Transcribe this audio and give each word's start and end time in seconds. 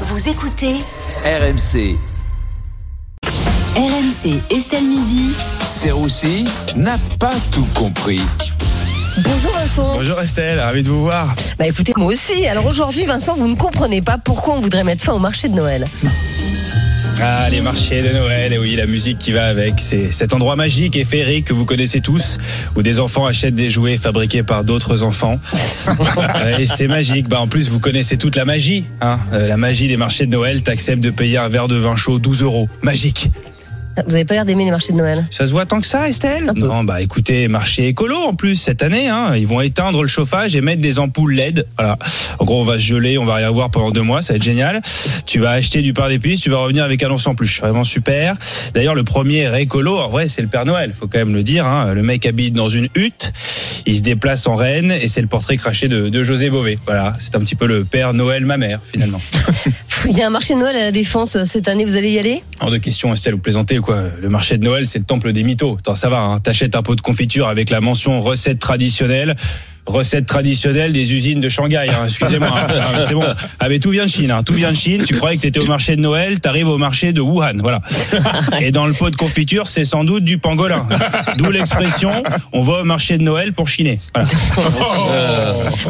Vous 0.00 0.28
écoutez 0.28 0.74
RMC. 1.24 1.96
RMC 3.76 4.40
Estelle 4.50 4.82
Midi. 4.82 5.32
Serroussi 5.64 6.44
n'a 6.74 6.96
pas 7.20 7.30
tout 7.52 7.64
compris. 7.76 8.20
Bonjour 9.22 9.52
Vincent. 9.52 9.94
Bonjour 9.94 10.20
Estelle, 10.20 10.58
ravi 10.58 10.82
de 10.82 10.88
vous 10.88 11.02
voir. 11.02 11.32
Bah 11.60 11.68
écoutez, 11.68 11.92
moi 11.96 12.08
aussi. 12.08 12.44
Alors 12.48 12.66
aujourd'hui, 12.66 13.04
Vincent, 13.04 13.34
vous 13.36 13.46
ne 13.46 13.54
comprenez 13.54 14.02
pas 14.02 14.18
pourquoi 14.18 14.54
on 14.54 14.60
voudrait 14.60 14.82
mettre 14.82 15.04
fin 15.04 15.12
au 15.12 15.20
marché 15.20 15.48
de 15.48 15.54
Noël. 15.54 15.84
Ah, 17.20 17.48
les 17.50 17.60
marchés 17.60 18.02
de 18.02 18.12
Noël, 18.12 18.52
et 18.52 18.58
oui, 18.58 18.76
la 18.76 18.86
musique 18.86 19.18
qui 19.18 19.32
va 19.32 19.46
avec. 19.46 19.74
C'est 19.78 20.12
cet 20.12 20.32
endroit 20.32 20.56
magique 20.56 20.96
et 20.96 21.04
féerique 21.04 21.46
que 21.46 21.54
vous 21.54 21.64
connaissez 21.64 22.00
tous, 22.00 22.38
où 22.76 22.82
des 22.82 23.00
enfants 23.00 23.24
achètent 23.26 23.54
des 23.54 23.70
jouets 23.70 23.96
fabriqués 23.96 24.42
par 24.42 24.64
d'autres 24.64 25.02
enfants. 25.02 25.38
et 26.58 26.66
c'est 26.66 26.88
magique. 26.88 27.28
Bah, 27.28 27.40
en 27.40 27.46
plus, 27.46 27.70
vous 27.70 27.78
connaissez 27.80 28.16
toute 28.16 28.36
la 28.36 28.44
magie. 28.44 28.84
Hein 29.00 29.18
Euh, 29.32 29.48
la 29.48 29.56
magie 29.56 29.86
des 29.86 29.96
marchés 29.96 30.26
de 30.26 30.32
Noël, 30.32 30.62
t'acceptes 30.62 31.02
de 31.02 31.10
payer 31.10 31.38
un 31.38 31.48
verre 31.48 31.68
de 31.68 31.76
vin 31.76 31.96
chaud 31.96 32.18
12 32.18 32.42
euros. 32.42 32.68
Magique. 32.82 33.30
Vous 34.04 34.12
n'avez 34.12 34.24
pas 34.24 34.34
l'air 34.34 34.44
d'aimer 34.44 34.64
les 34.64 34.70
marchés 34.70 34.92
de 34.92 34.98
Noël. 34.98 35.24
Ça 35.30 35.46
se 35.46 35.52
voit 35.52 35.66
tant 35.66 35.80
que 35.80 35.86
ça, 35.86 36.08
Estelle. 36.08 36.52
Non, 36.56 36.84
bah 36.84 37.00
écoutez, 37.00 37.48
marché 37.48 37.88
écolo 37.88 38.16
en 38.16 38.34
plus 38.34 38.54
cette 38.54 38.82
année. 38.82 39.08
Hein, 39.08 39.36
ils 39.36 39.46
vont 39.46 39.60
éteindre 39.60 40.02
le 40.02 40.08
chauffage 40.08 40.56
et 40.56 40.60
mettre 40.60 40.82
des 40.82 40.98
ampoules 40.98 41.34
LED. 41.34 41.66
Voilà. 41.76 41.98
En 42.38 42.44
gros, 42.44 42.60
on 42.60 42.64
va 42.64 42.74
se 42.74 42.84
geler, 42.84 43.18
on 43.18 43.24
va 43.24 43.36
rien 43.36 43.50
voir 43.50 43.70
pendant 43.70 43.90
deux 43.90 44.02
mois, 44.02 44.22
ça 44.22 44.32
va 44.32 44.36
être 44.36 44.42
génial. 44.42 44.82
Tu 45.26 45.38
vas 45.38 45.50
acheter 45.50 45.82
du 45.82 45.92
pain 45.92 46.08
d'épices, 46.08 46.40
tu 46.40 46.50
vas 46.50 46.58
revenir 46.58 46.84
avec 46.84 47.02
un 47.02 47.10
ours 47.10 47.26
en 47.26 47.34
plus. 47.34 47.60
Vraiment 47.60 47.84
super. 47.84 48.36
D'ailleurs, 48.74 48.94
le 48.94 49.04
premier 49.04 49.60
écolo, 49.60 49.98
en 49.98 50.08
vrai, 50.08 50.28
c'est 50.28 50.42
le 50.42 50.48
Père 50.48 50.64
Noël. 50.64 50.92
Faut 50.92 51.06
quand 51.06 51.18
même 51.18 51.34
le 51.34 51.42
dire. 51.42 51.66
Hein. 51.66 51.94
Le 51.94 52.02
mec 52.02 52.26
habite 52.26 52.54
dans 52.54 52.68
une 52.68 52.88
hutte, 52.94 53.32
il 53.86 53.96
se 53.96 54.02
déplace 54.02 54.46
en 54.46 54.54
Rennes 54.54 54.92
et 54.92 55.08
c'est 55.08 55.20
le 55.20 55.26
portrait 55.26 55.56
craché 55.56 55.88
de, 55.88 56.08
de 56.08 56.22
José 56.22 56.50
Bové. 56.50 56.78
Voilà, 56.86 57.14
c'est 57.18 57.36
un 57.36 57.40
petit 57.40 57.54
peu 57.54 57.66
le 57.66 57.84
Père 57.84 58.14
Noël, 58.14 58.44
ma 58.44 58.56
mère, 58.56 58.80
finalement. 58.84 59.20
Il 60.08 60.16
y 60.16 60.22
a 60.22 60.26
un 60.26 60.30
marché 60.30 60.54
de 60.54 60.58
Noël 60.58 60.76
à 60.76 60.84
la 60.84 60.92
Défense 60.92 61.36
euh, 61.36 61.44
cette 61.44 61.68
année, 61.68 61.84
vous 61.84 61.96
allez 61.96 62.10
y 62.10 62.18
aller? 62.18 62.42
Hors 62.60 62.70
de 62.70 62.76
question, 62.76 63.12
Estelle, 63.12 63.34
vous 63.34 63.40
plaisantez 63.40 63.78
Le 63.90 64.28
marché 64.28 64.58
de 64.58 64.64
Noël, 64.64 64.86
c'est 64.86 64.98
le 64.98 65.04
temple 65.04 65.32
des 65.32 65.42
mythos. 65.42 65.76
Attends, 65.78 65.94
ça 65.94 66.08
va, 66.08 66.20
hein. 66.20 66.40
t'achètes 66.40 66.74
un 66.74 66.82
pot 66.82 66.94
de 66.94 67.00
confiture 67.00 67.48
avec 67.48 67.70
la 67.70 67.80
mention 67.80 68.20
recette 68.20 68.58
traditionnelle. 68.58 69.36
Recette 69.86 70.26
traditionnelle 70.26 70.92
des 70.92 71.12
usines 71.14 71.40
de 71.40 71.48
Shanghai, 71.48 71.86
hein. 71.90 72.04
excusez-moi. 72.06 72.48
hein. 72.54 72.66
Ah, 72.74 72.96
mais 72.98 73.06
c'est 73.06 73.14
bon. 73.14 73.24
Ah, 73.60 73.68
mais 73.68 73.78
tout 73.78 73.90
vient 73.90 74.04
de 74.04 74.10
Chine, 74.10 74.30
hein. 74.30 74.42
tout 74.42 74.54
vient 74.54 74.70
de 74.70 74.76
Chine. 74.76 75.04
Tu 75.06 75.14
croyais 75.14 75.36
que 75.36 75.42
t'étais 75.42 75.60
au 75.60 75.66
marché 75.66 75.96
de 75.96 76.00
Noël, 76.00 76.40
t'arrives 76.40 76.68
au 76.68 76.78
marché 76.78 77.12
de 77.12 77.20
Wuhan, 77.20 77.58
voilà. 77.60 77.80
Et 78.60 78.70
dans 78.70 78.86
le 78.86 78.92
pot 78.94 79.10
de 79.10 79.16
confiture, 79.16 79.66
c'est 79.68 79.84
sans 79.84 80.04
doute 80.04 80.24
du 80.24 80.38
pangolin. 80.38 80.86
D'où 81.36 81.50
l'expression, 81.50 82.10
on 82.52 82.62
va 82.62 82.80
au 82.80 82.84
marché 82.84 83.18
de 83.18 83.22
Noël 83.22 83.52
pour 83.52 83.68
chiner. 83.68 84.00
Voilà. 84.14 84.28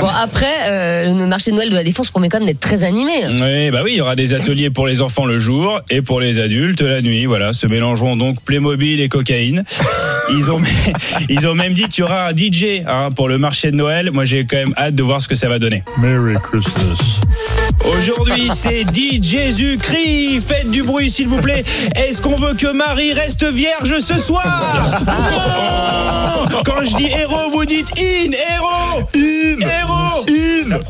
Bon, 0.00 0.08
après, 0.08 0.54
euh, 0.68 1.14
le 1.14 1.26
marché 1.26 1.50
de 1.50 1.56
Noël 1.56 1.70
de 1.70 1.74
la 1.74 1.84
Défense 1.84 2.08
promet 2.10 2.28
quand 2.28 2.38
même 2.38 2.46
d'être 2.46 2.60
très 2.60 2.84
animé. 2.84 3.12
Oui, 3.28 3.70
bah 3.70 3.80
oui, 3.84 3.92
il 3.92 3.96
y 3.98 4.00
aura 4.00 4.16
des 4.16 4.32
ateliers 4.34 4.70
pour 4.70 4.86
les 4.86 5.02
enfants 5.02 5.26
le 5.26 5.38
jour 5.38 5.80
et 5.90 6.02
pour 6.02 6.20
les 6.20 6.38
adultes 6.40 6.80
la 6.80 7.02
nuit. 7.02 7.26
Voilà, 7.26 7.52
se 7.52 7.66
mélangeront 7.66 8.16
donc 8.16 8.40
Playmobil 8.42 9.00
et 9.00 9.08
cocaïne. 9.08 9.64
Ils 10.30 10.50
ont, 10.50 10.60
ils 11.28 11.46
ont 11.46 11.54
même 11.54 11.74
dit 11.74 11.84
qu'il 11.88 12.00
y 12.00 12.02
aura 12.04 12.26
un 12.28 12.30
DJ 12.34 12.82
hein, 12.86 13.10
pour 13.14 13.28
le 13.28 13.38
marché 13.38 13.70
de 13.70 13.76
Noël. 13.76 13.81
Moi, 13.82 14.24
j'ai 14.24 14.46
quand 14.46 14.58
même 14.58 14.74
hâte 14.76 14.94
de 14.94 15.02
voir 15.02 15.20
ce 15.20 15.26
que 15.26 15.34
ça 15.34 15.48
va 15.48 15.58
donner. 15.58 15.82
Merry 15.98 16.36
Christmas. 16.40 17.20
Aujourd'hui, 17.84 18.48
c'est 18.54 18.84
dit 18.84 19.20
Jésus-Christ. 19.20 20.40
Faites 20.40 20.70
du 20.70 20.84
bruit, 20.84 21.10
s'il 21.10 21.26
vous 21.26 21.40
plaît. 21.40 21.64
Est-ce 21.96 22.22
qu'on 22.22 22.36
veut 22.36 22.54
que 22.54 22.72
Marie 22.72 23.12
reste 23.12 23.44
vierge 23.44 23.98
ce 23.98 24.18
soir? 24.18 24.44
Non 26.50 26.58
Quand 26.64 26.82
je 26.84 26.96
dis 26.96 27.06
héros, 27.06 27.50
vous 27.50 27.64
dites 27.64 27.88
in, 27.98 28.30
héros, 28.32 29.08
in, 29.14 29.60
héros, 29.60 29.81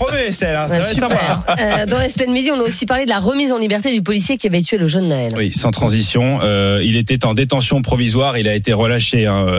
in. 0.01 0.33
Ça 0.33 0.67
va 0.67 0.77
être 0.79 0.99
sympa. 0.99 1.43
Euh, 1.61 1.87
dans 1.87 2.01
Estelle 2.01 2.31
Midi, 2.31 2.51
on 2.51 2.59
a 2.61 2.63
aussi 2.63 2.87
parlé 2.87 3.05
de 3.05 3.09
la 3.11 3.19
remise 3.19 3.53
en 3.53 3.59
liberté 3.59 3.93
du 3.93 4.03
policier 4.03 4.37
qui 4.37 4.47
avait 4.47 4.61
tué 4.63 4.79
le 4.79 4.87
jeune 4.87 5.09
Noël. 5.09 5.35
Oui, 5.37 5.53
sans 5.53 5.71
transition. 5.71 6.41
Euh, 6.43 6.81
il 6.85 6.97
était 6.97 7.25
en 7.25 7.35
détention 7.35 7.83
provisoire. 7.83 8.39
Il 8.39 8.49
a 8.49 8.55
été 8.55 8.73
relâché 8.73 9.27
hein, 9.27 9.59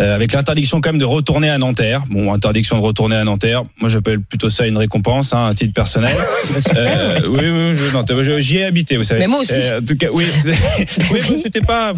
euh, 0.00 0.14
avec 0.14 0.32
l'interdiction 0.32 0.80
quand 0.80 0.90
même 0.90 0.98
de 1.00 1.04
retourner 1.04 1.50
à 1.50 1.58
Nanterre. 1.58 2.02
Bon, 2.10 2.32
interdiction 2.32 2.76
de 2.78 2.82
retourner 2.82 3.16
à 3.16 3.24
Nanterre. 3.24 3.64
Moi, 3.80 3.88
j'appelle 3.90 4.20
plutôt 4.20 4.50
ça 4.50 4.66
une 4.66 4.76
récompense, 4.78 5.32
hein, 5.34 5.46
un 5.46 5.54
titre 5.54 5.72
personnel. 5.74 6.14
Oui, 7.28 7.40
oui, 7.40 7.74
je- 7.74 8.40
j'y 8.40 8.58
ai 8.58 8.64
habité, 8.64 8.96
vous 8.96 9.04
savez. 9.04 9.20
Mais 9.20 9.26
moi 9.26 9.40
aussi. 9.40 9.54
En 9.54 9.84
tout 9.84 9.96
cas, 9.96 10.08
oui. 10.12 10.24
oui, 11.12 11.20
mais 11.30 11.38
c'était 11.42 11.60
pas. 11.60 11.92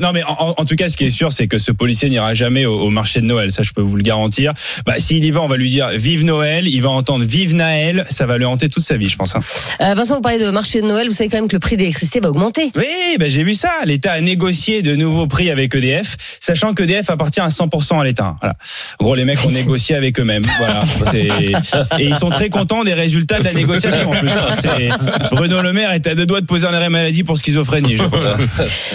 Non, 0.00 0.12
mais 0.12 0.22
en, 0.24 0.54
en 0.56 0.64
tout 0.64 0.76
cas, 0.76 0.88
ce 0.88 0.96
qui 0.96 1.04
est 1.04 1.10
sûr, 1.10 1.32
c'est 1.32 1.46
que 1.46 1.58
ce 1.58 1.72
policier 1.72 2.08
n'ira 2.08 2.34
jamais 2.34 2.66
au, 2.66 2.78
au 2.80 2.90
marché 2.90 3.20
de 3.20 3.26
Noël. 3.26 3.50
Ça, 3.52 3.62
je 3.62 3.72
peux 3.72 3.80
vous 3.82 3.96
le 3.96 4.02
garantir. 4.02 4.52
Bah, 4.86 4.94
s'il 4.98 5.24
y 5.24 5.30
va, 5.30 5.40
on 5.42 5.48
va 5.48 5.56
lui 5.56 5.70
dire 5.70 5.88
Vive 5.94 6.24
Noël. 6.24 6.67
Il 6.68 6.82
va 6.82 6.90
entendre 6.90 7.24
Vive 7.24 7.54
Naël. 7.54 8.04
Ça 8.08 8.26
va 8.26 8.38
lui 8.38 8.44
hanter 8.44 8.68
toute 8.68 8.84
sa 8.84 8.96
vie, 8.96 9.08
je 9.08 9.16
pense. 9.16 9.34
hein. 9.34 9.40
Euh, 9.80 9.94
Vincent, 9.94 10.16
vous 10.16 10.20
parlez 10.22 10.38
de 10.38 10.50
marché 10.50 10.80
de 10.80 10.86
Noël, 10.86 11.08
vous 11.08 11.14
savez 11.14 11.28
quand 11.30 11.38
même 11.38 11.48
que 11.48 11.56
le 11.56 11.60
prix 11.60 11.76
de 11.76 11.80
l'électricité 11.82 12.20
va 12.20 12.30
augmenter. 12.30 12.70
Oui, 12.76 12.86
ben 13.18 13.30
j'ai 13.30 13.42
vu 13.42 13.54
ça. 13.54 13.70
L'État 13.84 14.12
a 14.12 14.20
négocié 14.20 14.82
de 14.82 14.94
nouveaux 14.96 15.26
prix 15.26 15.50
avec 15.50 15.74
EDF, 15.74 16.16
sachant 16.40 16.74
qu'EDF 16.74 17.10
appartient 17.10 17.40
à 17.40 17.48
100% 17.48 18.00
à 18.00 18.04
l'État. 18.04 18.36
Voilà. 18.40 18.54
En 19.00 19.04
gros, 19.04 19.14
les 19.14 19.24
mecs 19.24 19.44
ont 19.44 19.50
négocié 19.50 19.94
avec 19.96 20.18
eux-mêmes. 20.20 20.44
Voilà. 20.58 20.82
Et 21.98 22.04
ils 22.04 22.16
sont 22.16 22.30
très 22.30 22.48
contents 22.50 22.84
des 22.84 22.94
résultats 22.94 23.38
de 23.38 23.44
la 23.44 23.52
négociation. 23.52 24.10
En 24.10 24.14
plus, 24.14 24.28
hein. 24.30 24.96
Bruno 25.32 25.60
Le 25.62 25.72
Maire 25.72 25.92
est 25.92 26.06
à 26.06 26.14
deux 26.14 26.26
doigts 26.26 26.40
de 26.40 26.46
poser 26.46 26.66
un 26.66 26.74
arrêt 26.74 26.90
maladie 26.90 27.24
pour 27.24 27.38
schizophrénie. 27.38 27.96
Je 27.96 28.04
pense. 28.04 28.26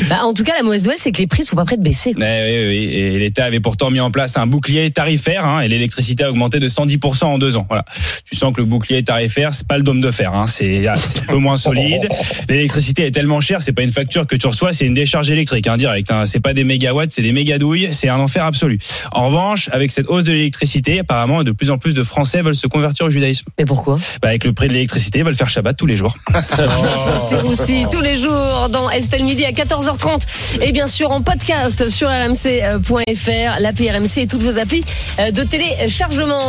Bah, 0.09 0.19
en 0.23 0.33
tout 0.33 0.43
cas, 0.43 0.53
la 0.57 0.63
mauvaise 0.63 0.83
nouvelle, 0.83 0.97
c'est 0.99 1.11
que 1.11 1.19
les 1.19 1.27
prix 1.27 1.43
sont 1.43 1.55
pas 1.55 1.65
prêts 1.65 1.77
de 1.77 1.83
baisser. 1.83 2.13
Mais 2.17 2.43
oui, 2.45 2.67
oui, 2.67 2.93
et 2.95 3.19
l'État 3.19 3.45
avait 3.45 3.59
pourtant 3.59 3.89
mis 3.91 3.99
en 3.99 4.11
place 4.11 4.37
un 4.37 4.47
bouclier 4.47 4.89
tarifaire, 4.91 5.45
hein, 5.45 5.61
et 5.61 5.67
l'électricité 5.67 6.23
a 6.23 6.29
augmenté 6.29 6.59
de 6.59 6.67
110% 6.69 7.25
en 7.25 7.37
deux 7.37 7.55
ans. 7.57 7.62
Voilà. 7.67 7.85
Tu 8.29 8.35
sens 8.35 8.53
que 8.53 8.61
le 8.61 8.65
bouclier 8.65 9.03
tarifaire, 9.03 9.53
c'est 9.53 9.67
pas 9.67 9.77
le 9.77 9.83
dôme 9.83 10.01
de 10.01 10.11
fer, 10.11 10.33
hein, 10.33 10.47
c'est 10.47 10.87
ah, 10.87 10.95
c'est 10.95 11.19
un 11.19 11.25
peu 11.25 11.37
moins 11.37 11.57
solide. 11.57 12.07
L'électricité 12.49 13.05
est 13.05 13.11
tellement 13.11 13.41
chère, 13.41 13.61
c'est 13.61 13.71
pas 13.71 13.83
une 13.83 13.91
facture 13.91 14.27
que 14.27 14.35
tu 14.35 14.47
reçois, 14.47 14.73
c'est 14.73 14.85
une 14.85 14.93
décharge 14.93 15.29
électrique, 15.29 15.67
hein, 15.67 15.77
direct. 15.77 16.11
Hein, 16.11 16.25
c'est 16.25 16.39
pas 16.39 16.53
des 16.53 16.63
mégawatts, 16.63 17.11
c'est 17.11 17.21
des 17.21 17.31
mégadouilles, 17.31 17.89
c'est 17.91 18.09
un 18.09 18.19
enfer 18.19 18.45
absolu. 18.45 18.79
En 19.11 19.27
revanche, 19.27 19.69
avec 19.71 19.91
cette 19.91 20.07
hausse 20.07 20.23
de 20.23 20.31
l'électricité, 20.31 20.99
apparemment, 20.99 21.43
de 21.43 21.51
plus 21.51 21.71
en 21.71 21.77
plus 21.77 21.93
de 21.93 22.03
Français 22.03 22.41
veulent 22.41 22.55
se 22.55 22.67
convertir 22.67 23.05
au 23.05 23.09
judaïsme. 23.09 23.45
Mais 23.59 23.65
pourquoi? 23.65 23.99
Bah, 24.21 24.29
avec 24.29 24.43
le 24.43 24.53
prix 24.53 24.67
de 24.67 24.73
l'électricité, 24.73 25.19
ils 25.19 25.25
veulent 25.25 25.35
faire 25.35 25.49
Shabbat 25.49 25.77
tous 25.77 25.85
les 25.85 25.97
jours. 25.97 26.15
Vincent 26.33 27.19
Serroussi, 27.19 27.85
tous 27.91 28.01
les 28.01 28.17
jours 28.17 28.69
dans 28.69 28.89
Estelle 28.89 29.23
Midi 29.23 29.45
à 29.45 29.51
14h30 29.51 30.61
et 30.61 30.71
bien 30.71 30.87
sûr 30.87 31.11
en 31.11 31.21
podcast 31.21 31.89
sur 31.89 32.09
rmc.fr, 32.09 33.59
la 33.59 33.73
PRMC 33.73 34.17
et 34.17 34.27
toutes 34.27 34.41
vos 34.41 34.57
applis 34.57 34.83
euh, 35.19 35.31
de 35.31 35.43
téléchargement. 35.43 36.41